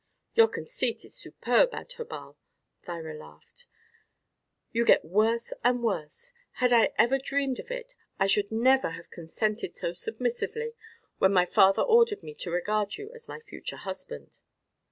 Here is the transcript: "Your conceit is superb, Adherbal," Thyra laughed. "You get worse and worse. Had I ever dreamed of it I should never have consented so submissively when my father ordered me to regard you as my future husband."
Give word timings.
"Your 0.33 0.47
conceit 0.47 1.05
is 1.05 1.13
superb, 1.13 1.73
Adherbal," 1.75 2.35
Thyra 2.81 3.13
laughed. 3.13 3.67
"You 4.71 4.83
get 4.83 5.05
worse 5.05 5.53
and 5.63 5.83
worse. 5.83 6.33
Had 6.53 6.73
I 6.73 6.91
ever 6.97 7.19
dreamed 7.19 7.59
of 7.59 7.69
it 7.69 7.93
I 8.19 8.25
should 8.25 8.51
never 8.51 8.89
have 8.89 9.11
consented 9.11 9.75
so 9.75 9.93
submissively 9.93 10.73
when 11.19 11.31
my 11.31 11.45
father 11.45 11.83
ordered 11.83 12.23
me 12.23 12.33
to 12.33 12.49
regard 12.49 12.97
you 12.97 13.11
as 13.13 13.27
my 13.27 13.39
future 13.41 13.75
husband." 13.77 14.39